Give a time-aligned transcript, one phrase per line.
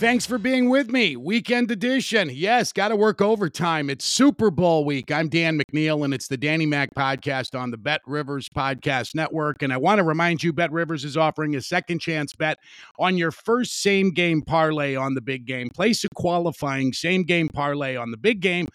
[0.00, 1.14] Thanks for being with me.
[1.14, 2.30] Weekend edition.
[2.32, 3.90] Yes, got to work overtime.
[3.90, 5.12] It's Super Bowl week.
[5.12, 9.60] I'm Dan McNeil, and it's the Danny Mac podcast on the Bet Rivers Podcast Network.
[9.60, 12.56] And I want to remind you, Bet Rivers is offering a second chance bet
[12.98, 15.68] on your first same game parlay on the big game.
[15.68, 18.68] Place a qualifying same game parlay on the big game.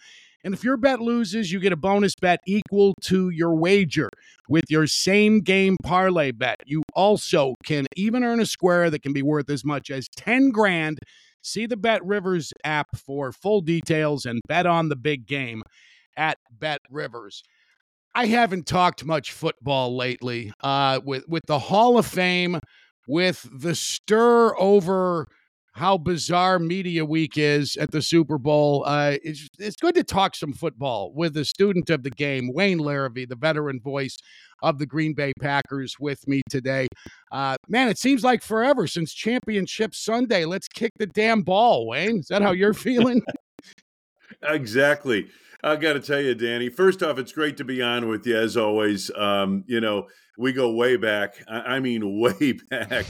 [0.44, 4.08] And if your bet loses, you get a bonus bet equal to your wager
[4.48, 6.60] with your same game parlay bet.
[6.66, 10.50] You also can even earn a square that can be worth as much as 10
[10.50, 10.98] grand.
[11.42, 15.62] See the Bet Rivers app for full details and bet on the big game
[16.16, 17.42] at Bet Rivers.
[18.14, 20.52] I haven't talked much football lately.
[20.62, 22.58] Uh, with with the Hall of Fame,
[23.06, 25.26] with the stir over
[25.76, 28.82] how bizarre media week is at the Super Bowl.
[28.86, 32.78] Uh, it's, it's good to talk some football with a student of the game, Wayne
[32.78, 34.16] Larrivee, the veteran voice
[34.62, 36.88] of the Green Bay Packers, with me today.
[37.30, 40.46] Uh, man, it seems like forever since Championship Sunday.
[40.46, 42.20] Let's kick the damn ball, Wayne.
[42.20, 43.20] Is that how you're feeling?
[44.42, 45.28] Exactly.
[45.62, 46.68] I've got to tell you, Danny.
[46.68, 49.10] First off, it's great to be on with you as always.
[49.16, 50.06] Um, you know,
[50.38, 51.42] we go way back.
[51.48, 53.06] I mean, way back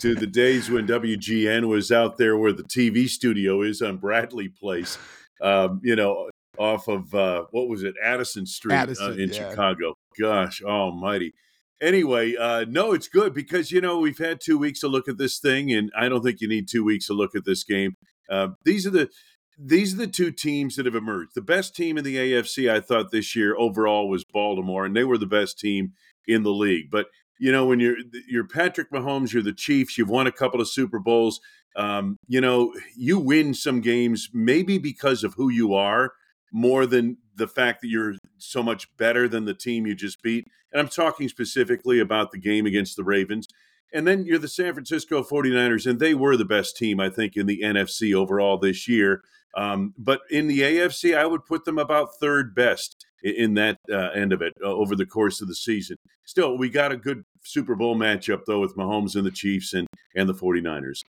[0.00, 4.48] to the days when WGN was out there where the TV studio is on Bradley
[4.48, 4.96] Place.
[5.40, 9.30] Um, you know, off of uh, what was it, Addison Street uh, Addison, uh, in
[9.30, 9.50] yeah.
[9.50, 9.94] Chicago.
[10.20, 11.34] Gosh, almighty.
[11.80, 15.18] Anyway, uh, no, it's good because you know we've had two weeks to look at
[15.18, 17.96] this thing, and I don't think you need two weeks to look at this game.
[18.28, 19.08] Uh, these are the
[19.58, 21.32] these are the two teams that have emerged.
[21.34, 25.04] The best team in the AFC, I thought this year overall was Baltimore, and they
[25.04, 25.92] were the best team
[26.26, 26.90] in the league.
[26.90, 27.06] But
[27.40, 27.96] you know, when you're
[28.28, 29.98] you're Patrick Mahomes, you're the Chiefs.
[29.98, 31.40] You've won a couple of Super Bowls.
[31.76, 36.12] Um, you know, you win some games maybe because of who you are
[36.52, 40.46] more than the fact that you're so much better than the team you just beat.
[40.72, 43.46] And I'm talking specifically about the game against the Ravens.
[43.92, 47.36] And then you're the San Francisco 49ers, and they were the best team, I think,
[47.36, 49.22] in the NFC overall this year.
[49.56, 54.10] Um, but in the AFC, I would put them about third best in that uh,
[54.10, 55.96] end of it uh, over the course of the season.
[56.24, 59.86] Still, we got a good Super Bowl matchup, though, with Mahomes and the Chiefs and,
[60.14, 61.02] and the 49ers.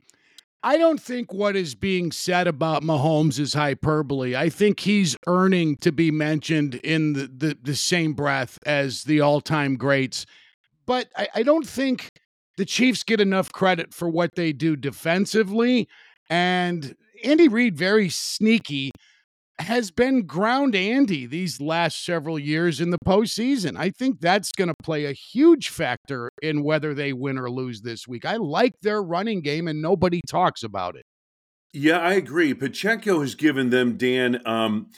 [0.62, 4.34] I don't think what is being said about Mahomes is hyperbole.
[4.34, 9.20] I think he's earning to be mentioned in the, the, the same breath as the
[9.20, 10.26] all time greats.
[10.84, 12.10] But I, I don't think
[12.56, 15.88] the Chiefs get enough credit for what they do defensively.
[16.28, 18.90] And Andy Reid, very sneaky,
[19.58, 23.76] has been ground Andy these last several years in the postseason.
[23.78, 27.80] I think that's going to play a huge factor in whether they win or lose
[27.80, 28.24] this week.
[28.24, 31.04] I like their running game, and nobody talks about it.
[31.72, 32.54] Yeah, I agree.
[32.54, 34.88] Pacheco has given them, Dan, um,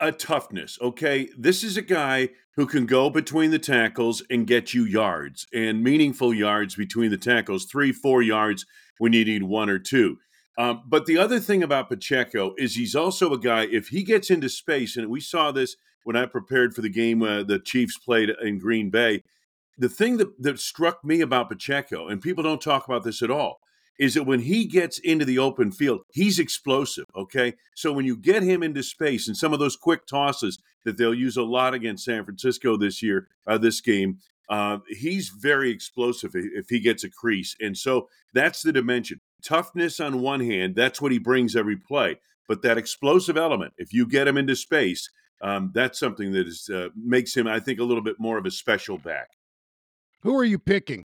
[0.00, 0.78] a toughness.
[0.80, 1.28] Okay.
[1.36, 5.82] This is a guy who can go between the tackles and get you yards and
[5.82, 8.64] meaningful yards between the tackles, three, four yards
[8.98, 10.18] when you need one or two.
[10.56, 14.30] Um, but the other thing about Pacheco is he's also a guy, if he gets
[14.30, 17.98] into space, and we saw this when I prepared for the game uh, the Chiefs
[17.98, 19.22] played in Green Bay.
[19.76, 23.30] The thing that, that struck me about Pacheco, and people don't talk about this at
[23.30, 23.58] all,
[23.98, 27.06] is that when he gets into the open field, he's explosive.
[27.16, 27.54] Okay.
[27.74, 31.14] So when you get him into space and some of those quick tosses that they'll
[31.14, 36.32] use a lot against San Francisco this year, uh, this game, uh, he's very explosive
[36.34, 37.56] if he gets a crease.
[37.60, 42.18] And so that's the dimension toughness on one hand, that's what he brings every play.
[42.48, 45.10] But that explosive element, if you get him into space,
[45.40, 48.46] um, that's something that is uh, makes him, I think, a little bit more of
[48.46, 49.28] a special back.
[50.22, 51.02] Who are you picking?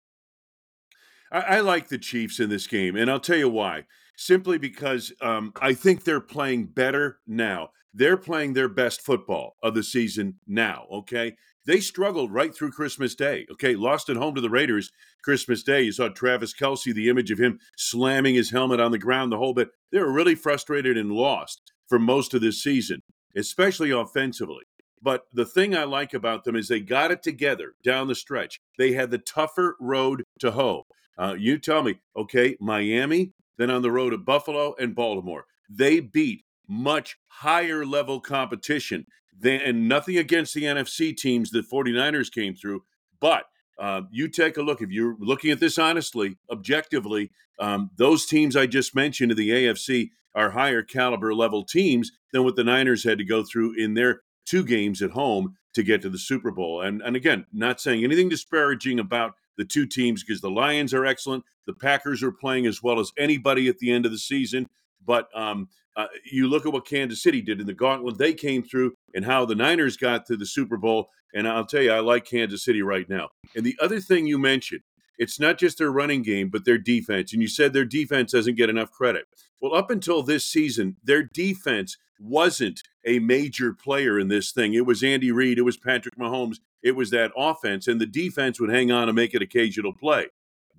[1.32, 3.86] I, I like the Chiefs in this game, and I'll tell you why.
[4.16, 7.70] Simply because um, I think they're playing better now.
[7.94, 10.86] They're playing their best football of the season now.
[10.92, 11.36] Okay,
[11.68, 13.46] they struggled right through Christmas Day.
[13.52, 14.92] Okay, lost at home to the Raiders
[15.22, 15.84] Christmas Day.
[15.84, 19.38] You saw Travis Kelce, the image of him slamming his helmet on the ground the
[19.38, 19.70] whole bit.
[19.92, 23.02] They were really frustrated and lost for most of this season,
[23.36, 24.64] especially offensively.
[25.02, 28.60] But the thing I like about them is they got it together down the stretch.
[28.78, 30.84] They had the tougher road to hoe.
[31.18, 35.46] Uh, you tell me, okay, Miami, then on the road to Buffalo and Baltimore.
[35.70, 39.06] they beat much higher level competition
[39.40, 42.84] than, and nothing against the NFC teams that 49ers came through,
[43.20, 43.46] but
[43.80, 44.82] uh, you take a look.
[44.82, 49.50] If you're looking at this honestly, objectively, um, those teams I just mentioned in the
[49.50, 53.94] AFC are higher caliber level teams than what the Niners had to go through in
[53.94, 56.82] their two games at home to get to the Super Bowl.
[56.82, 61.06] And and again, not saying anything disparaging about the two teams because the Lions are
[61.06, 64.68] excellent, the Packers are playing as well as anybody at the end of the season.
[65.06, 68.64] But um, uh, you look at what Kansas City did in the gauntlet they came
[68.64, 71.10] through, and how the Niners got to the Super Bowl.
[71.34, 73.30] And I'll tell you, I like Kansas City right now.
[73.56, 74.82] And the other thing you mentioned,
[75.18, 77.34] it's not just their running game, but their defense.
[77.34, 79.26] And you said their defense doesn't get enough credit.
[79.60, 84.74] Well, up until this season, their defense wasn't a major player in this thing.
[84.74, 88.60] It was Andy Reid, it was Patrick Mahomes, it was that offense, and the defense
[88.60, 90.28] would hang on and make an occasional play.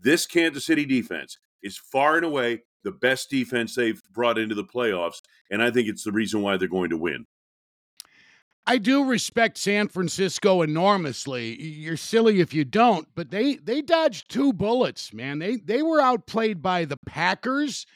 [0.00, 4.64] This Kansas City defense is far and away the best defense they've brought into the
[4.64, 5.20] playoffs,
[5.50, 7.26] and I think it's the reason why they're going to win.
[8.68, 11.58] I do respect San Francisco enormously.
[11.58, 15.38] You're silly if you don't, but they they dodged two bullets, man.
[15.38, 17.86] They they were outplayed by the Packers,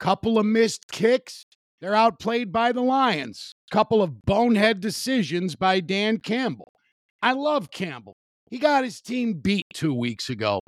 [0.00, 1.44] couple of missed kicks.
[1.82, 6.72] They're outplayed by the Lions, couple of bonehead decisions by Dan Campbell.
[7.20, 8.16] I love Campbell.
[8.50, 10.60] He got his team beat 2 weeks ago.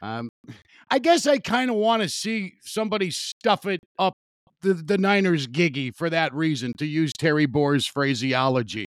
[0.00, 0.30] Um,
[0.90, 4.14] I guess I kind of want to see somebody stuff it up
[4.64, 8.86] the, the Niners giggy for that reason, to use Terry Boers' phraseology.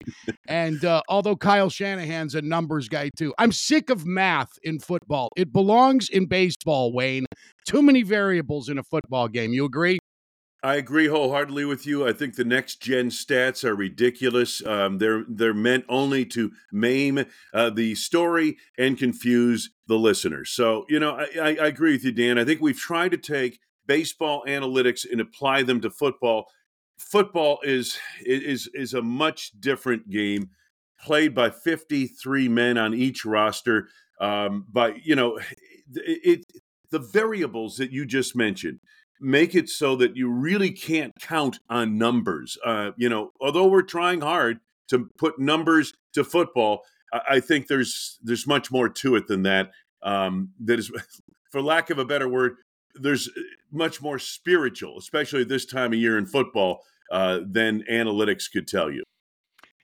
[0.48, 5.28] and uh, although Kyle Shanahan's a numbers guy too, I'm sick of math in football.
[5.36, 7.26] It belongs in baseball, Wayne.
[7.66, 9.52] Too many variables in a football game.
[9.52, 9.98] You agree?
[10.62, 12.06] I agree wholeheartedly with you.
[12.06, 14.64] I think the next gen stats are ridiculous.
[14.64, 20.50] Um, they're they're meant only to maim uh, the story and confuse the listeners.
[20.50, 22.38] So you know, I, I, I agree with you, Dan.
[22.38, 26.46] I think we've tried to take baseball analytics and apply them to football.
[26.98, 30.50] Football is is is a much different game,
[31.00, 33.88] played by 53 men on each roster.
[34.20, 35.36] Um, but you know,
[35.94, 36.44] it, it
[36.90, 38.80] the variables that you just mentioned
[39.20, 42.58] make it so that you really can't count on numbers.
[42.64, 46.82] Uh, you know, although we're trying hard to put numbers to football,
[47.12, 49.70] I, I think there's there's much more to it than that.
[50.02, 50.90] Um, that is,
[51.50, 52.56] for lack of a better word,
[52.94, 53.40] there's uh,
[53.72, 58.90] much more spiritual, especially this time of year in football, uh, than analytics could tell
[58.90, 59.02] you.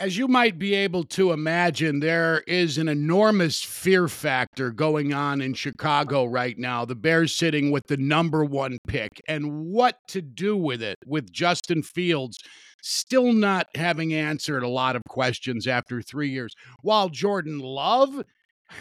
[0.01, 5.41] As you might be able to imagine, there is an enormous fear factor going on
[5.41, 6.85] in Chicago right now.
[6.85, 11.31] The Bears sitting with the number one pick and what to do with it, with
[11.33, 12.39] Justin Fields
[12.83, 18.25] still not having answered a lot of questions after three years, while Jordan Love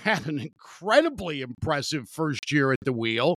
[0.03, 3.35] had an incredibly impressive first year at the wheel.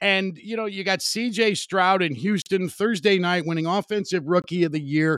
[0.00, 4.72] And, you know, you got CJ Stroud in Houston Thursday night winning Offensive Rookie of
[4.72, 5.16] the Year.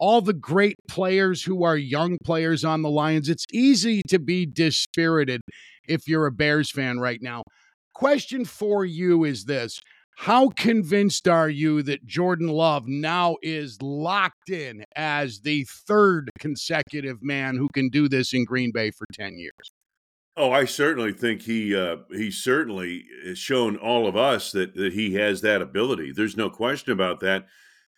[0.00, 3.28] All the great players who are young players on the Lions.
[3.28, 5.42] It's easy to be dispirited
[5.86, 7.42] if you're a Bears fan right now.
[7.94, 9.80] Question for you is this
[10.16, 17.18] How convinced are you that Jordan Love now is locked in as the third consecutive
[17.22, 19.72] man who can do this in Green Bay for 10 years?
[20.36, 24.94] Oh, I certainly think he uh, he certainly has shown all of us that that
[24.94, 26.12] he has that ability.
[26.12, 27.46] There's no question about that.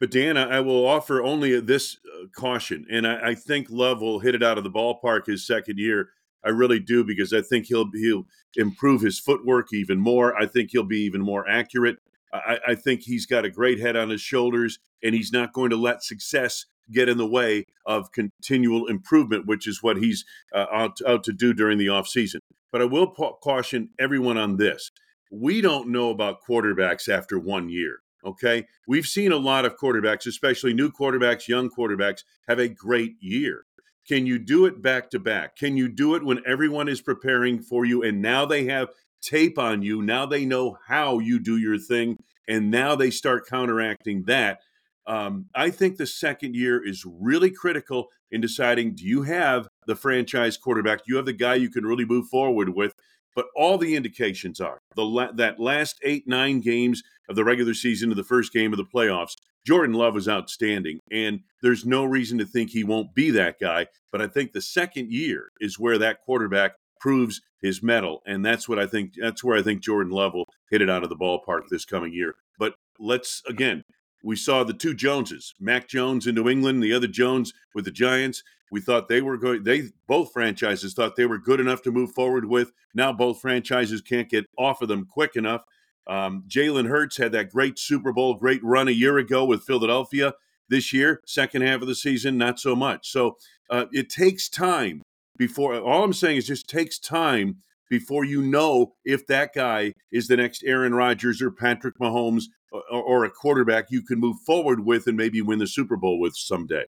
[0.03, 4.19] But Dan, I will offer only this uh, caution, and I, I, think Love will
[4.19, 6.09] hit it out of the ballpark his second year.
[6.45, 8.27] I really do because I think he'll he'll
[8.57, 10.37] improve his footwork even more.
[10.37, 11.99] I think he'll be even more accurate.
[12.33, 15.71] I, I think he's got a great head on his shoulders, and he's not going
[15.71, 20.67] to let success get in the way of continual improvement, which is what he's uh,
[20.73, 22.41] out, out to do during the offseason.
[22.73, 24.91] But I will pa- caution everyone on this.
[25.31, 28.01] We don't know about quarterbacks after one year.
[28.25, 28.67] Okay.
[28.87, 33.65] We've seen a lot of quarterbacks, especially new quarterbacks, young quarterbacks, have a great year.
[34.07, 35.57] Can you do it back to back?
[35.57, 38.89] Can you do it when everyone is preparing for you and now they have
[39.21, 40.03] tape on you?
[40.03, 44.61] Now they know how you do your thing and now they start counteracting that
[45.07, 49.97] um, I think the second year is really critical in deciding do you have the
[49.97, 50.99] franchise quarterback?
[50.99, 52.95] Do you have the guy you can really move forward with?
[53.35, 57.75] But all the indications are the la- that last eight, nine games of the regular
[57.75, 59.35] season to the first game of the playoffs,
[59.67, 60.99] Jordan Love was outstanding.
[61.11, 63.87] And there's no reason to think he won't be that guy.
[64.11, 68.23] But I think the second year is where that quarterback proves his mettle.
[68.27, 71.03] And that's what I think, that's where I think Jordan Love will hit it out
[71.03, 72.35] of the ballpark this coming year.
[72.59, 73.83] But let's, again,
[74.23, 77.91] we saw the two Joneses, Mac Jones in New England, the other Jones with the
[77.91, 78.43] Giants.
[78.71, 79.65] We thought they were going.
[79.65, 82.73] They both franchises thought they were good enough to move forward with.
[82.95, 85.65] Now both franchises can't get off of them quick enough.
[86.07, 90.35] Um, Jalen Hurts had that great Super Bowl, great run a year ago with Philadelphia.
[90.69, 93.11] This year, second half of the season, not so much.
[93.11, 93.37] So
[93.69, 95.03] uh, it takes time
[95.37, 95.79] before.
[95.79, 97.57] All I'm saying is just takes time
[97.91, 103.03] before you know if that guy is the next Aaron Rodgers or Patrick Mahomes or,
[103.03, 106.35] or a quarterback you can move forward with and maybe win the Super Bowl with
[106.37, 106.85] someday.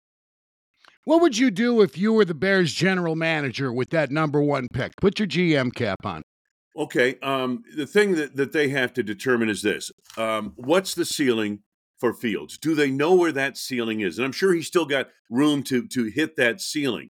[1.06, 4.68] What would you do if you were the Bears general manager with that number one
[4.74, 4.94] pick?
[5.02, 6.24] Put your GM cap on.
[6.78, 7.20] Okay.
[7.22, 11.60] Um, the thing that, that they have to determine is this um, what's the ceiling
[12.00, 12.58] for Fields?
[12.58, 14.18] Do they know where that ceiling is?
[14.18, 17.10] And I'm sure he's still got room to, to hit that ceiling.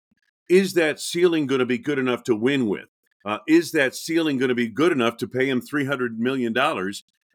[0.50, 2.88] Is that ceiling going to be good enough to win with?
[3.24, 6.54] Uh, is that ceiling going to be good enough to pay him $300 million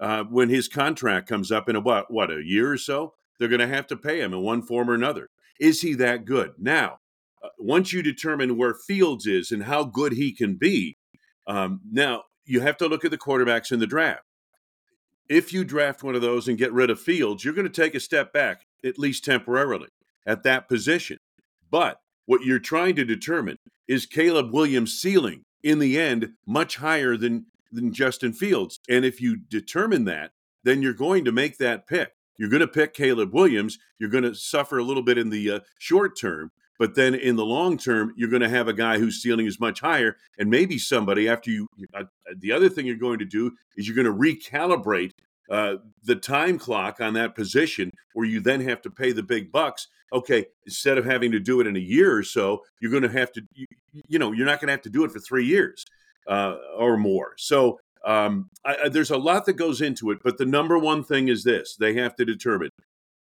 [0.01, 3.15] uh, when his contract comes up in a, what, what, a year or so?
[3.39, 5.29] They're going to have to pay him in one form or another.
[5.61, 6.53] Is he that good?
[6.59, 6.99] Now,
[7.43, 10.97] uh, once you determine where Fields is and how good he can be,
[11.47, 14.23] um, now you have to look at the quarterbacks in the draft.
[15.29, 17.95] If you draft one of those and get rid of Fields, you're going to take
[17.95, 19.89] a step back, at least temporarily,
[20.25, 21.19] at that position.
[21.71, 27.17] But what you're trying to determine is Caleb Williams' ceiling in the end much higher
[27.17, 28.81] than than Justin Fields.
[28.89, 30.33] And if you determine that,
[30.65, 32.13] then you're going to make that pick.
[32.39, 33.79] You're going to pick Caleb Williams.
[33.99, 37.37] You're going to suffer a little bit in the uh, short term, but then in
[37.37, 40.51] the long term, you're going to have a guy whose ceiling is much higher, and
[40.51, 41.67] maybe somebody after you.
[41.95, 42.05] Uh,
[42.37, 45.13] the other thing you're going to do is you're going to recalibrate
[45.51, 49.51] uh, the time clock on that position, where you then have to pay the big
[49.51, 49.89] bucks.
[50.13, 53.09] Okay, instead of having to do it in a year or so, you're going to
[53.09, 53.43] have to.
[53.55, 53.67] You,
[54.09, 55.87] you know, you're not going to have to do it for three years
[56.29, 57.35] uh, or more.
[57.37, 61.29] So um, I, there's a lot that goes into it, but the number one thing
[61.29, 62.71] is this: they have to determine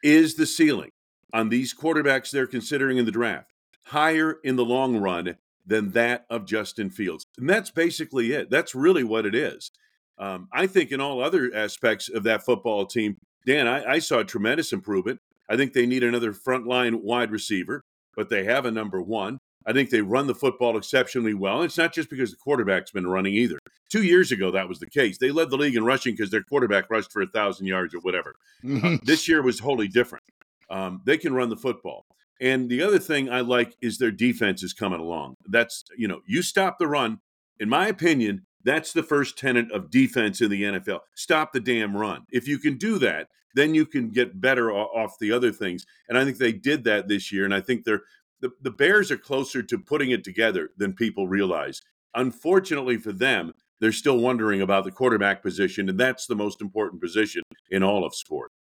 [0.03, 0.91] is the ceiling
[1.33, 3.51] on these quarterbacks they're considering in the draft
[3.85, 7.25] higher in the long run than that of Justin Fields.
[7.39, 8.51] And that's basically it.
[8.51, 9.71] That's really what it is.
[10.19, 13.17] Um, I think in all other aspects of that football team,
[13.47, 15.19] Dan, I, I saw a tremendous improvement.
[15.49, 17.83] I think they need another frontline wide receiver,
[18.15, 19.39] but they have a number one.
[19.67, 21.63] I think they run the football exceptionally well.
[21.63, 23.59] It's not just because the quarterback's been running either.
[23.91, 25.19] Two years ago, that was the case.
[25.19, 28.01] They led the league in rushing because their quarterback rushed for a thousand yards or
[28.01, 28.35] whatever.
[28.67, 30.25] Uh, this year was wholly different.
[30.71, 32.07] Um, they can run the football.
[32.41, 35.35] And the other thing I like is their defense is coming along.
[35.47, 37.19] That's, you know, you stop the run.
[37.59, 41.01] In my opinion, that's the first tenet of defense in the NFL.
[41.15, 42.23] Stop the damn run.
[42.31, 45.85] If you can do that, then you can get better off the other things.
[46.09, 47.45] And I think they did that this year.
[47.45, 48.03] And I think they're
[48.41, 51.81] the, the Bears are closer to putting it together than people realize.
[52.15, 57.01] Unfortunately for them, they're still wondering about the quarterback position, and that's the most important
[57.01, 58.51] position in all of sport.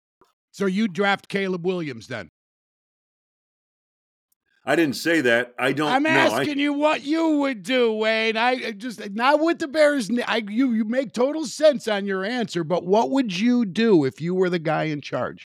[0.50, 2.28] So you draft Caleb Williams then?
[4.64, 5.54] I didn't say that.
[5.58, 5.90] I don't.
[5.90, 8.36] I'm asking I, you what you would do, Wayne.
[8.36, 10.10] I just not with the Bears.
[10.26, 14.20] I you you make total sense on your answer, but what would you do if
[14.20, 15.46] you were the guy in charge?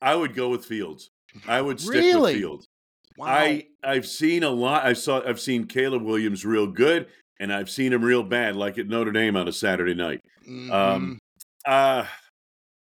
[0.00, 1.10] I would go with Fields.
[1.46, 2.34] I would stick really?
[2.34, 2.68] with Fields.
[3.16, 3.26] Wow.
[3.26, 4.84] I I've seen a lot.
[4.84, 7.08] I saw I've seen Caleb Williams real good,
[7.40, 10.20] and I've seen him real bad, like at Notre Dame on a Saturday night.
[10.48, 10.72] Mm-hmm.
[10.72, 11.18] Um,
[11.66, 12.04] uh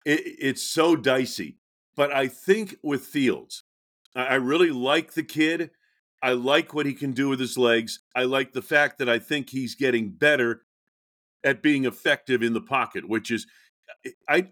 [0.04, 1.58] it, it's so dicey.
[1.96, 3.64] But I think with Fields,
[4.14, 5.70] I really like the kid.
[6.22, 8.00] I like what he can do with his legs.
[8.14, 10.62] I like the fact that I think he's getting better
[11.44, 13.46] at being effective in the pocket, which is
[14.28, 14.48] I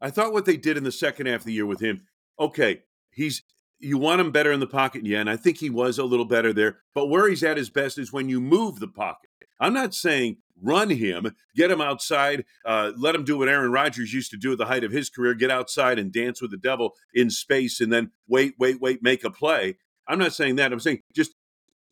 [0.00, 2.02] I thought what they did in the second half of the year with him,
[2.38, 2.82] okay,
[3.20, 3.42] he's
[3.78, 6.26] you want him better in the pocket, yeah, and I think he was a little
[6.26, 6.78] better there.
[6.94, 9.30] But where he's at his best is when you move the pocket.
[9.58, 14.12] I'm not saying run him, get him outside, uh, let him do what Aaron Rodgers
[14.12, 16.58] used to do at the height of his career get outside and dance with the
[16.58, 19.76] devil in space and then wait, wait, wait, make a play.
[20.06, 20.72] I'm not saying that.
[20.72, 21.32] I'm saying just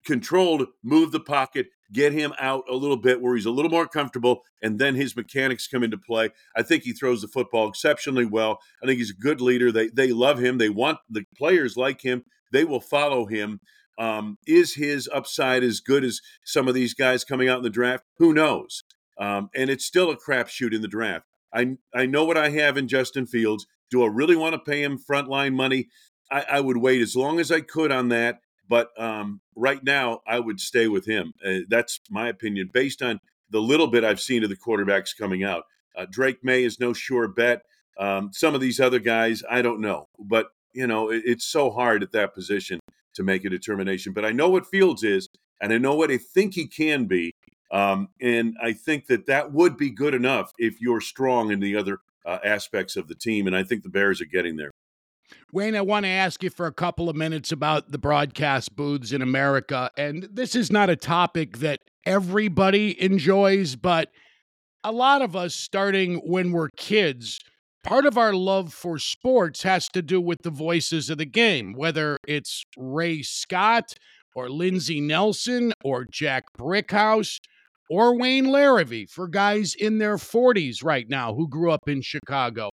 [0.04, 3.86] controlled, move the pocket, get him out a little bit where he's a little more
[3.86, 6.30] comfortable, and then his mechanics come into play.
[6.56, 8.58] I think he throws the football exceptionally well.
[8.82, 9.72] I think he's a good leader.
[9.72, 10.58] They they love him.
[10.58, 12.24] They want the players like him.
[12.52, 13.60] They will follow him.
[13.98, 17.70] Um, is his upside as good as some of these guys coming out in the
[17.70, 18.04] draft?
[18.18, 18.84] Who knows?
[19.18, 21.26] Um, and it's still a crapshoot in the draft.
[21.52, 23.66] I I know what I have in Justin Fields.
[23.90, 25.88] Do I really want to pay him frontline money?
[26.30, 28.40] I, I would wait as long as I could on that.
[28.68, 31.32] But um, right now, I would stay with him.
[31.44, 33.20] Uh, that's my opinion, based on
[33.50, 35.64] the little bit I've seen of the quarterbacks coming out.
[35.96, 37.62] Uh, Drake Maye is no sure bet.
[37.98, 40.06] Um, some of these other guys, I don't know.
[40.18, 42.78] But you know, it, it's so hard at that position
[43.14, 44.12] to make a determination.
[44.12, 45.28] But I know what Fields is,
[45.60, 47.32] and I know what I think he can be.
[47.70, 51.76] Um, and I think that that would be good enough if you're strong in the
[51.76, 53.46] other uh, aspects of the team.
[53.46, 54.70] And I think the Bears are getting there.
[55.52, 59.12] Wayne, I want to ask you for a couple of minutes about the broadcast booths
[59.12, 59.90] in America.
[59.97, 64.08] And this is not a topic that everybody enjoys, but
[64.85, 67.40] a lot of us, starting when we're kids,
[67.85, 71.73] part of our love for sports has to do with the voices of the game,
[71.76, 73.94] whether it's Ray Scott
[74.35, 77.38] or Lindsey Nelson or Jack Brickhouse
[77.90, 82.70] or Wayne Larrivee for guys in their 40s right now who grew up in Chicago.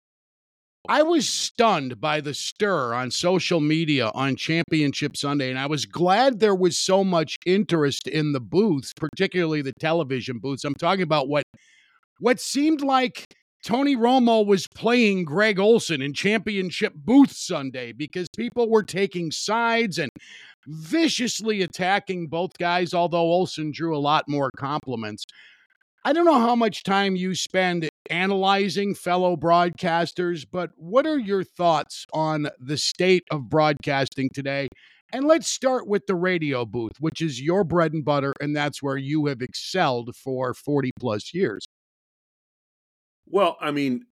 [0.86, 5.86] I was stunned by the stir on social media on Championship Sunday, and I was
[5.86, 10.62] glad there was so much interest in the booths, particularly the television booths.
[10.64, 11.44] I'm talking about what
[12.20, 13.24] what seemed like
[13.64, 19.98] Tony Romo was playing Greg Olsen in championship booth Sunday because people were taking sides
[19.98, 20.10] and
[20.66, 25.24] viciously attacking both guys, although Olsen drew a lot more compliments.
[26.04, 31.44] I don't know how much time you spend analyzing fellow broadcasters, but what are your
[31.44, 34.68] thoughts on the state of broadcasting today?
[35.12, 38.82] And let's start with the radio booth, which is your bread and butter, and that's
[38.82, 41.66] where you have excelled for 40 plus years.
[43.26, 44.06] Well, I mean,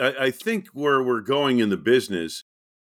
[0.00, 2.44] I, think where we're going in the business,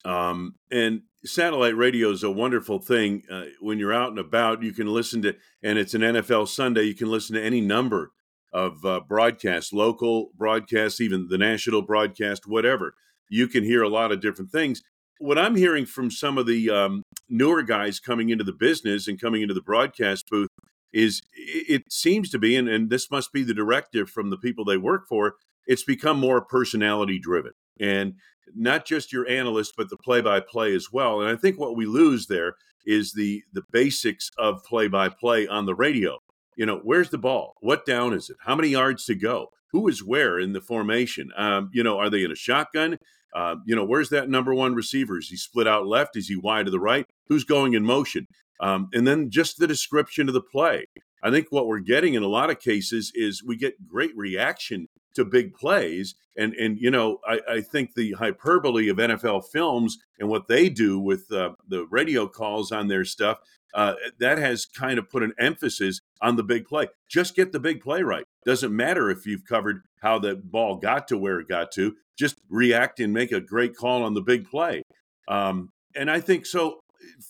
[0.05, 3.23] um, and satellite radio is a wonderful thing.
[3.31, 6.83] Uh, when you're out and about, you can listen to, and it's an NFL Sunday,
[6.85, 8.13] you can listen to any number
[8.53, 12.95] of uh, broadcasts, local broadcasts, even the national broadcast, whatever.
[13.29, 14.83] You can hear a lot of different things.
[15.19, 19.21] What I'm hearing from some of the um, newer guys coming into the business and
[19.21, 20.49] coming into the broadcast booth
[20.93, 24.65] is it seems to be, and, and this must be the directive from the people
[24.65, 27.53] they work for, it's become more personality driven.
[27.81, 28.15] And
[28.55, 31.21] not just your analyst, but the play by play as well.
[31.21, 35.47] And I think what we lose there is the the basics of play by play
[35.47, 36.19] on the radio.
[36.57, 37.55] You know, where's the ball?
[37.61, 38.37] What down is it?
[38.41, 39.49] How many yards to go?
[39.73, 41.31] Who is where in the formation?
[41.37, 42.99] Um, you know, are they in a shotgun?
[43.35, 45.19] Uh, you know, where's that number one receiver?
[45.19, 46.17] Is he split out left?
[46.17, 47.07] Is he wide to the right?
[47.29, 48.27] Who's going in motion?
[48.61, 50.87] Um, and then just the description of the play.
[51.23, 54.89] I think what we're getting in a lot of cases is we get great reaction
[55.15, 56.15] to big plays.
[56.37, 60.69] And, and you know, I, I think the hyperbole of NFL films and what they
[60.69, 63.39] do with uh, the radio calls on their stuff,
[63.75, 66.89] uh, that has kind of put an emphasis on the big play.
[67.11, 68.25] Just get the big play right.
[68.47, 72.37] Doesn't matter if you've covered how the ball got to where it got to, just
[72.49, 74.83] react and make a great call on the big play.
[75.29, 76.81] Um, and I think so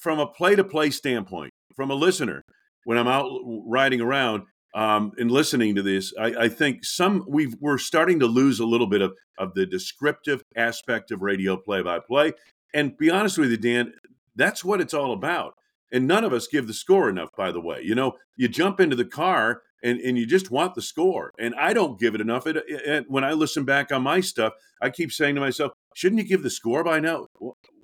[0.01, 2.43] from a play to play standpoint, from a listener,
[2.85, 3.31] when I'm out
[3.67, 4.43] riding around
[4.75, 8.67] um, and listening to this, I, I think some we we're starting to lose a
[8.67, 12.33] little bit of of the descriptive aspect of radio play by play.
[12.75, 13.93] And be honest with you, Dan,
[14.35, 15.55] that's what it's all about.
[15.93, 17.83] And none of us give the score enough, by the way.
[17.83, 21.33] You know, you jump into the car and, and you just want the score.
[21.39, 22.47] And I don't give it enough.
[22.47, 26.23] It, it, when I listen back on my stuff, I keep saying to myself, shouldn't
[26.23, 27.27] you give the score by now?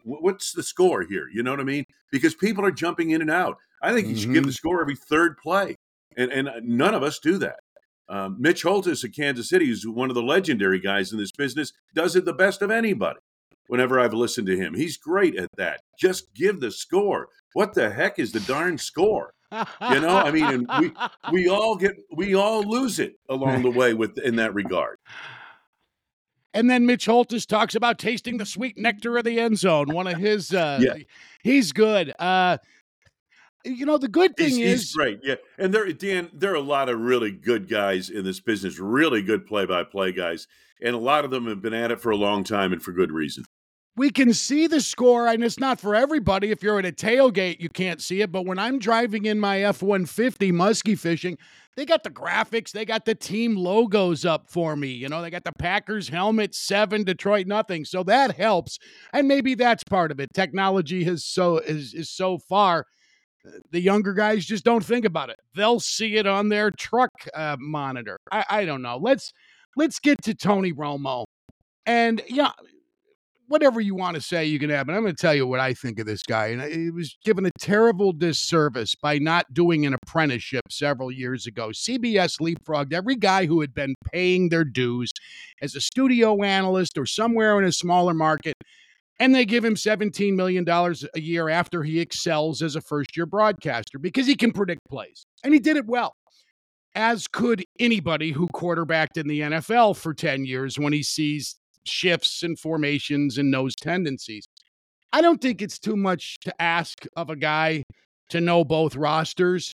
[0.09, 1.27] what's the score here?
[1.33, 1.85] You know what I mean?
[2.11, 3.57] Because people are jumping in and out.
[3.83, 4.15] I think mm-hmm.
[4.15, 4.55] you should give the mm-hmm.
[4.55, 5.77] score every third play,
[6.17, 7.61] and and none of us do that.
[8.09, 11.73] Um, Mitch Holthus of Kansas City, who's one of the legendary guys in this business,
[11.95, 13.21] does it the best of anybody.
[13.69, 15.83] Whenever I've listened to him, he's great at that.
[15.99, 17.29] Just give the score.
[17.53, 19.35] What the heck is the darn score?
[19.53, 20.93] you know, I mean, and we
[21.33, 24.99] we all get we all lose it along the way with in that regard.
[26.55, 29.95] And then Mitch Holthus talks about tasting the sweet nectar of the end zone.
[29.95, 31.05] One of his, uh, yeah.
[31.43, 32.13] he's good.
[32.19, 32.57] Uh,
[33.65, 35.21] you know, the good thing he's, is he's great.
[35.23, 38.79] Yeah, and there, Dan, there are a lot of really good guys in this business,
[38.79, 40.49] really good play-by-play guys,
[40.83, 42.93] and a lot of them have been at it for a long time and for
[42.93, 43.45] good reason
[43.99, 46.53] we can see the score, and it's not for everybody.
[46.53, 48.31] If you're at a tailgate, you can't see it.
[48.31, 51.37] But when I'm driving in my F 150 musky fishing,
[51.77, 54.89] they got the graphics, they got the team logos up for me.
[54.89, 57.85] You know, they got the Packers helmet, seven, Detroit, nothing.
[57.85, 58.79] So that helps.
[59.13, 60.33] And maybe that's part of it.
[60.33, 62.85] Technology has so is, is so far.
[63.73, 65.41] The younger guys just don't think about it.
[65.57, 68.19] They'll see it on their truck uh, monitor.
[68.31, 68.99] I, I don't know.
[69.01, 69.33] Let's
[69.77, 71.25] let's get to Tony Romo.
[71.87, 72.53] And yeah,
[73.49, 74.87] whatever you want to say, you can have.
[74.87, 76.49] But I'm going to tell you what I think of this guy.
[76.49, 81.71] And he was given a terrible disservice by not doing an apprenticeship several years ago.
[81.71, 85.11] CBS leapfrogged every guy who had been paying their dues
[85.61, 88.55] as a studio analyst or somewhere in a smaller market.
[89.21, 93.27] And they give him $17 million a year after he excels as a first year
[93.27, 95.25] broadcaster because he can predict plays.
[95.43, 96.15] And he did it well
[96.95, 102.43] as could anybody who quarterbacked in the NFL for 10 years when he sees shifts
[102.43, 104.47] and formations and knows tendencies.
[105.13, 107.85] I don't think it's too much to ask of a guy
[108.31, 109.73] to know both rosters.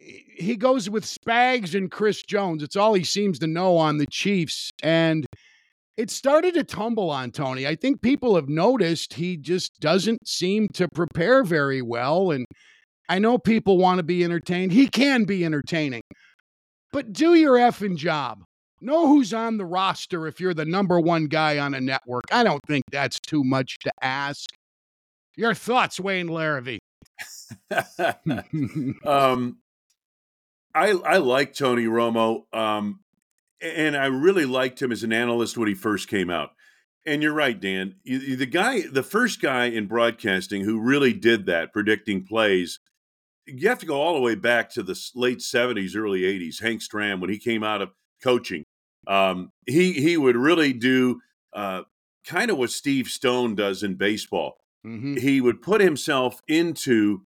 [0.00, 2.62] He goes with Spags and Chris Jones.
[2.62, 4.70] It's all he seems to know on the Chiefs.
[4.82, 5.26] And
[5.96, 7.66] it started to tumble on Tony.
[7.66, 12.30] I think people have noticed he just doesn't seem to prepare very well.
[12.30, 12.46] And
[13.08, 14.72] I know people want to be entertained.
[14.72, 16.02] He can be entertaining.
[16.92, 18.42] but do your effing job.
[18.80, 22.24] Know who's on the roster if you're the number one guy on a network.
[22.30, 24.50] I don't think that's too much to ask.
[25.36, 26.78] Your thoughts, Wayne Larrivee?
[29.06, 29.58] um,
[30.74, 33.00] I I like Tony Romo, um,
[33.62, 36.50] and I really liked him as an analyst when he first came out.
[37.06, 37.94] And you're right, Dan.
[38.04, 42.80] The guy, the first guy in broadcasting who really did that, predicting plays,
[43.46, 46.60] you have to go all the way back to the late 70s, early 80s.
[46.60, 47.90] Hank Stram, when he came out of
[48.22, 48.64] coaching,
[49.06, 51.20] um, he he would really do
[51.52, 51.82] uh,
[52.26, 54.58] kind of what Steve Stone does in baseball.
[54.86, 55.16] Mm-hmm.
[55.16, 57.22] He would put himself into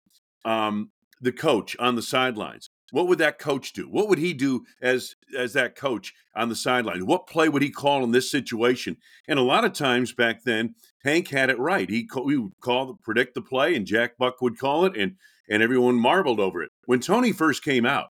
[0.44, 2.70] um, the coach on the sidelines.
[2.92, 3.84] What would that coach do?
[3.84, 7.06] What would he do as as that coach on the sideline?
[7.06, 8.98] What play would he call in this situation?
[9.28, 11.90] And a lot of times back then, Hank had it right.
[11.90, 15.16] He, he would call predict the play, and Jack Buck would call it, and
[15.50, 16.72] and everyone marveled over it.
[16.86, 18.10] When Tony first came out,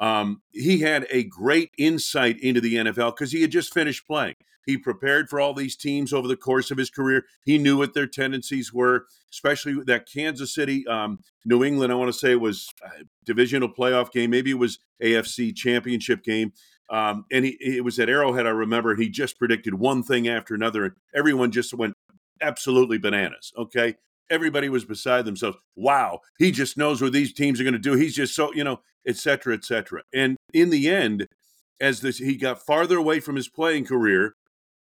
[0.00, 4.34] um, he had a great insight into the NFL because he had just finished playing.
[4.66, 7.24] He prepared for all these teams over the course of his career.
[7.44, 11.92] He knew what their tendencies were, especially that Kansas City, um, New England.
[11.92, 14.30] I want to say was a divisional playoff game.
[14.30, 16.52] Maybe it was AFC championship game.
[16.90, 18.46] Um, and he, it was at Arrowhead.
[18.46, 21.94] I remember And he just predicted one thing after another, and everyone just went
[22.40, 23.52] absolutely bananas.
[23.56, 23.94] Okay,
[24.30, 25.58] everybody was beside themselves.
[25.76, 27.94] Wow, he just knows what these teams are going to do.
[27.94, 30.02] He's just so, you know, et cetera, et cetera.
[30.14, 31.26] And in the end,
[31.80, 34.34] as this, he got farther away from his playing career,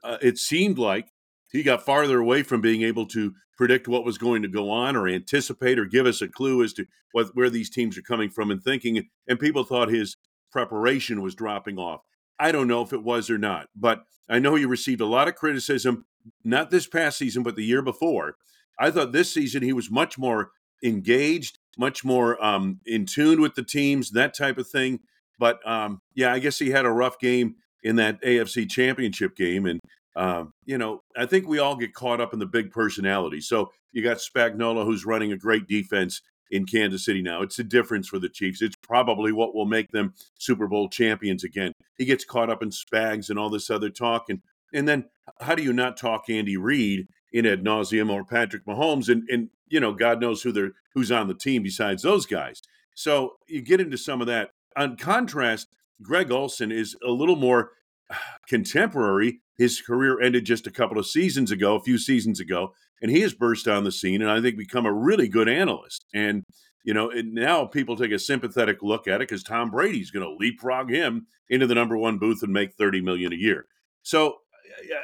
[0.04, 1.08] uh, it seemed like
[1.52, 4.96] he got farther away from being able to predict what was going to go on
[4.96, 8.30] or anticipate or give us a clue as to what, where these teams are coming
[8.30, 9.04] from and thinking.
[9.28, 10.18] And people thought his
[10.52, 12.02] preparation was dropping off.
[12.40, 15.28] I don't know if it was or not, but I know he received a lot
[15.28, 16.06] of criticism,
[16.44, 18.36] not this past season, but the year before,
[18.80, 20.52] I thought this season he was much more
[20.84, 25.00] engaged, much more um, in tune with the teams, that type of thing.
[25.40, 29.66] But um, yeah, I guess he had a rough game in that AFC Championship game,
[29.66, 29.80] and
[30.16, 33.42] um, you know, I think we all get caught up in the big personality.
[33.42, 37.42] So you got Spagnuolo, who's running a great defense in Kansas City now.
[37.42, 38.62] It's a difference for the Chiefs.
[38.62, 41.72] It's probably what will make them Super Bowl champions again.
[41.98, 44.42] He gets caught up in Spags and all this other talk, and
[44.74, 45.06] and then
[45.40, 49.50] how do you not talk Andy Reid in ad nauseum or Patrick Mahomes, and and
[49.68, 52.62] you know God knows who they're who's on the team besides those guys.
[52.96, 54.52] So you get into some of that.
[54.78, 55.68] On contrast,
[56.02, 57.72] Greg Olsen is a little more
[58.48, 59.42] contemporary.
[59.58, 63.22] His career ended just a couple of seasons ago, a few seasons ago, and he
[63.22, 66.06] has burst on the scene and I think become a really good analyst.
[66.14, 66.44] And
[66.86, 70.26] you know, and now people take a sympathetic look at it because Tom Brady's going
[70.26, 73.66] to leapfrog him into the number one booth and make thirty million a year.
[74.04, 74.40] So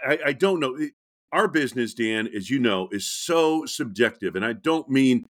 [0.05, 0.77] I, I don't know
[1.31, 4.35] our business, Dan, as you know, is so subjective.
[4.35, 5.25] And I don't mean,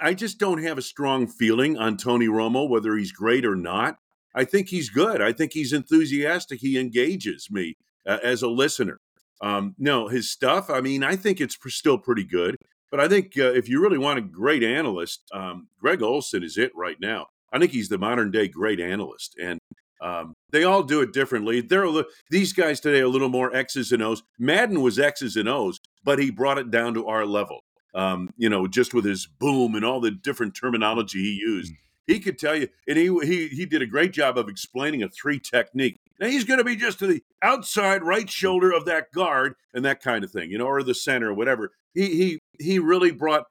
[0.00, 3.98] I just don't have a strong feeling on Tony Romo, whether he's great or not.
[4.34, 5.20] I think he's good.
[5.20, 6.60] I think he's enthusiastic.
[6.60, 7.74] He engages me
[8.06, 8.98] uh, as a listener.
[9.40, 12.56] Um, no, his stuff, I mean, I think it's still pretty good.
[12.90, 16.56] But I think uh, if you really want a great analyst, um, Greg Olsen is
[16.56, 17.26] it right now.
[17.52, 19.34] I think he's the modern day great analyst.
[19.40, 19.58] And
[20.00, 21.60] um, they all do it differently.
[21.60, 21.86] They're
[22.30, 24.22] these guys today are a little more X's and O's.
[24.38, 27.60] Madden was X's and O's, but he brought it down to our level.
[27.94, 31.72] Um, you know, just with his boom and all the different terminology he used.
[31.72, 31.76] Mm.
[32.06, 35.08] He could tell you, and he he he did a great job of explaining a
[35.08, 35.96] three technique.
[36.18, 39.84] Now he's going to be just to the outside right shoulder of that guard and
[39.84, 41.70] that kind of thing, you know, or the center or whatever.
[41.94, 43.44] He he he really brought,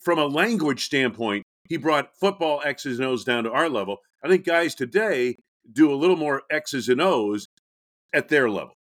[0.00, 3.98] from a language standpoint, he brought football X's and O's down to our level.
[4.24, 5.36] I think guys today
[5.72, 7.46] do a little more X's and O's
[8.12, 8.74] at their level.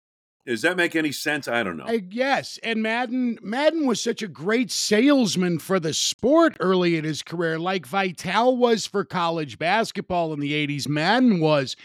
[0.46, 1.48] Does that make any sense?
[1.48, 1.86] I don't know.
[1.86, 7.04] I, yes, and Madden Madden was such a great salesman for the sport early in
[7.04, 10.86] his career, like Vitale was for college basketball in the '80s.
[10.86, 11.76] Madden was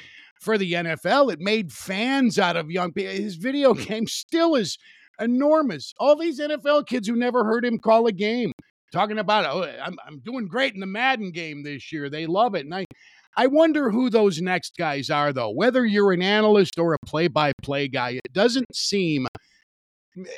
[0.41, 1.31] for the NFL.
[1.31, 3.13] It made fans out of young people.
[3.13, 4.77] His video game still is
[5.21, 5.93] enormous.
[5.97, 8.51] All these NFL kids who never heard him call a game
[8.91, 12.09] talking about, oh, I'm, I'm doing great in the Madden game this year.
[12.09, 12.85] They love it, and I
[13.39, 15.52] I wonder who those next guys are, though.
[15.52, 19.28] Whether you're an analyst or a play by play guy, it doesn't seem,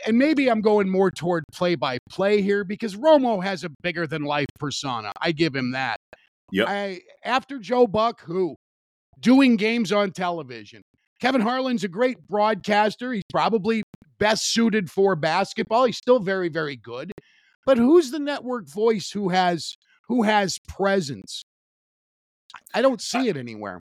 [0.06, 4.06] and maybe I'm going more toward play by play here because Romo has a bigger
[4.06, 5.14] than life persona.
[5.20, 5.98] I give him that.
[6.52, 6.68] Yep.
[6.70, 8.56] I, after Joe Buck, who?
[9.20, 10.84] Doing games on television.
[11.20, 13.14] Kevin Harlan's a great broadcaster.
[13.14, 13.82] He's probably
[14.20, 15.86] best suited for basketball.
[15.86, 17.12] He's still very, very good.
[17.66, 19.76] But who's the network voice who has
[20.08, 21.42] who has presence?
[22.74, 23.80] I don't see it anywhere.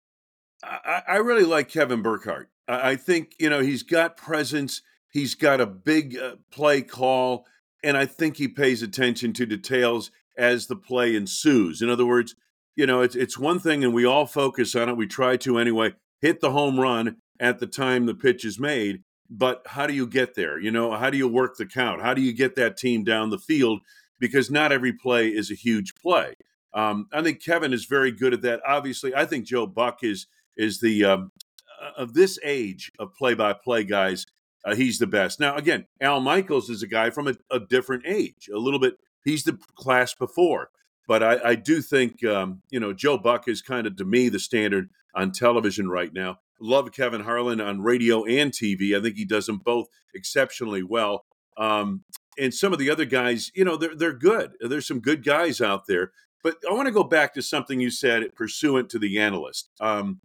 [0.64, 2.50] I, I really like Kevin Burkhardt.
[2.68, 4.82] I, I think you know he's got presence.
[5.12, 7.46] He's got a big uh, play call,
[7.84, 11.82] and I think he pays attention to details as the play ensues.
[11.82, 12.36] In other words,
[12.76, 14.98] you know, it's it's one thing, and we all focus on it.
[14.98, 15.94] We try to anyway.
[16.22, 20.06] Hit the home run at the time the pitch is made, but how do you
[20.06, 20.60] get there?
[20.60, 22.02] You know, how do you work the count?
[22.02, 23.82] How do you get that team down the field?
[24.20, 26.36] Because not every play is a huge play.
[26.74, 28.62] Um, I think Kevin is very good at that.
[28.68, 31.32] Obviously, I think Joe Buck is is the um,
[31.82, 34.26] uh, of this age of play by play guys.
[34.66, 35.40] Uh, he's the best.
[35.40, 38.98] Now, again, Al Michaels is a guy from a, a, different age, a little bit.
[39.24, 40.70] He's the class before,
[41.08, 44.30] but I, I do think um, you know Joe Buck is kind of to me
[44.30, 46.40] the standard on television right now.
[46.62, 48.98] Love Kevin Harlan on radio and TV.
[48.98, 51.26] I think he does them both exceptionally well.
[51.58, 52.04] Um,
[52.38, 54.52] and some of the other guys, you know, they're they're good.
[54.62, 56.12] There's some good guys out there.
[56.44, 60.22] But I want to go back to something you said pursuant to the analyst, um,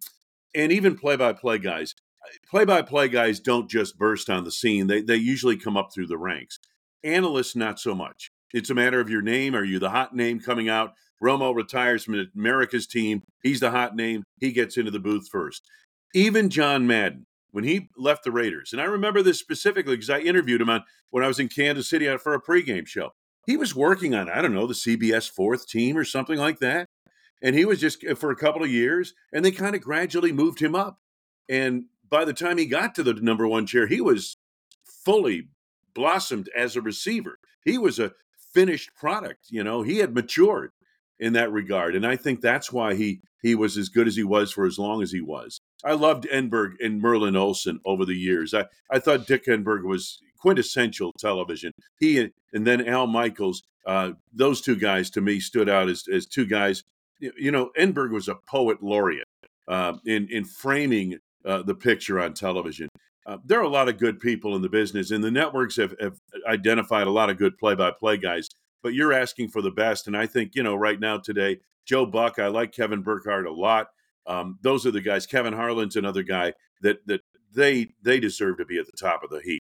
[0.54, 1.94] and even play-by-play guys.
[2.48, 6.18] Play-by-play guys don't just burst on the scene; they they usually come up through the
[6.18, 6.58] ranks.
[7.02, 8.30] Analysts, not so much.
[8.52, 9.54] It's a matter of your name.
[9.54, 10.92] Are you the hot name coming out?
[11.22, 13.22] Romo retires from America's team.
[13.42, 14.22] He's the hot name.
[14.38, 15.62] He gets into the booth first.
[16.14, 20.20] Even John Madden, when he left the Raiders, and I remember this specifically because I
[20.20, 23.10] interviewed him on when I was in Kansas City for a pregame show.
[23.46, 26.88] He was working on, I don't know, the CBS fourth team or something like that.
[27.42, 30.32] And he was just uh, for a couple of years, and they kind of gradually
[30.32, 30.98] moved him up.
[31.48, 34.36] And by the time he got to the number one chair, he was
[34.84, 35.48] fully
[35.94, 37.38] blossomed as a receiver.
[37.64, 38.12] He was a
[38.52, 39.46] finished product.
[39.50, 40.70] You know, he had matured
[41.18, 41.94] in that regard.
[41.94, 44.78] And I think that's why he he was as good as he was for as
[44.78, 45.60] long as he was.
[45.84, 48.54] I loved Enberg and Merlin Olsen over the years.
[48.54, 51.72] I, I thought Dick Enberg was quintessential television.
[51.98, 52.18] He
[52.52, 56.44] and then Al Michaels, uh, those two guys to me stood out as, as two
[56.44, 56.82] guys.
[57.18, 59.26] You know, Enberg was a poet laureate
[59.66, 62.88] uh, in in framing uh, the picture on television.
[63.26, 65.94] Uh, there are a lot of good people in the business, and the networks have,
[65.98, 68.46] have identified a lot of good play-by-play guys.
[68.82, 72.04] But you're asking for the best, and I think you know right now today, Joe
[72.04, 72.38] Buck.
[72.38, 73.86] I like Kevin Burkhardt a lot.
[74.26, 75.24] Um, those are the guys.
[75.24, 76.52] Kevin Harlan's another guy
[76.82, 77.22] that that
[77.54, 79.62] they they deserve to be at the top of the heap.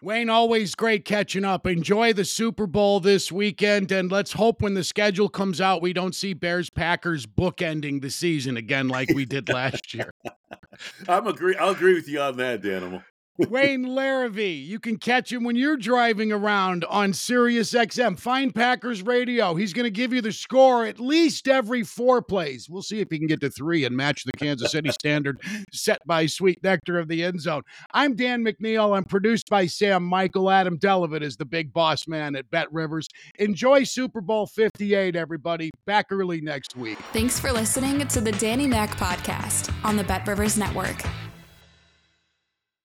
[0.00, 1.66] Wayne, always great catching up.
[1.66, 5.92] Enjoy the Super Bowl this weekend, and let's hope when the schedule comes out, we
[5.92, 10.12] don't see Bears Packers bookending the season again like we did last year.
[11.08, 11.56] I'm agree.
[11.56, 13.02] I'll agree with you on that, Danimal.
[13.38, 14.64] Wayne Larrivee.
[14.66, 18.18] You can catch him when you're driving around on Sirius XM.
[18.18, 19.54] Find Packers Radio.
[19.54, 22.68] He's going to give you the score at least every four plays.
[22.68, 25.40] We'll see if he can get to three and match the Kansas City standard
[25.72, 27.62] set by Sweet Nectar of the End Zone.
[27.92, 28.96] I'm Dan McNeil.
[28.96, 30.50] I'm produced by Sam Michael.
[30.50, 33.08] Adam Delavitt is the big boss man at Bet Rivers.
[33.38, 35.70] Enjoy Super Bowl 58, everybody.
[35.86, 36.98] Back early next week.
[37.12, 41.04] Thanks for listening to the Danny Mac podcast on the Bet Rivers Network.